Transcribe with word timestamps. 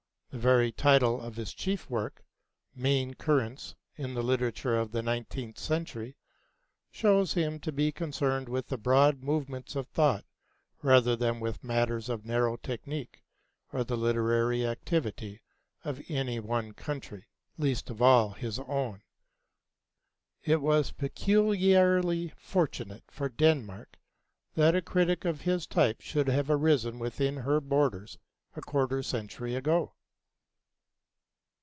The 0.33 0.37
very 0.39 0.71
title 0.71 1.19
of 1.19 1.35
his 1.35 1.53
chief 1.53 1.89
work 1.89 2.23
'Main 2.73 3.15
Currents 3.15 3.75
in 3.97 4.13
the 4.13 4.23
Literature 4.23 4.77
of 4.77 4.93
the 4.93 5.01
Nineteenth 5.01 5.59
Century' 5.59 6.15
shows 6.89 7.33
him 7.33 7.59
to 7.59 7.71
be 7.73 7.91
concerned 7.91 8.47
with 8.47 8.67
the 8.67 8.77
broad 8.77 9.23
movements 9.23 9.75
of 9.75 9.89
thought 9.89 10.23
rather 10.81 11.17
than 11.17 11.41
with 11.41 11.65
matters 11.65 12.07
of 12.07 12.23
narrow 12.23 12.55
technique 12.55 13.25
or 13.73 13.83
the 13.83 13.97
literary 13.97 14.65
activity 14.65 15.41
of 15.83 16.01
any 16.07 16.39
one 16.39 16.71
country 16.71 17.27
least 17.57 17.89
of 17.89 18.01
all 18.01 18.29
his 18.29 18.57
own. 18.57 19.01
It 20.45 20.61
was 20.61 20.93
peculiarly 20.93 22.29
fortunate 22.37 23.03
for 23.11 23.27
Denmark 23.27 23.97
that 24.53 24.77
a 24.77 24.81
critic 24.81 25.25
of 25.25 25.43
this 25.43 25.67
type 25.67 25.99
should 25.99 26.29
have 26.29 26.49
arisen 26.49 26.99
within 26.99 27.35
her 27.35 27.59
borders 27.59 28.17
a 28.55 28.61
quarter 28.61 29.03
century 29.03 29.55
ago. 29.55 29.93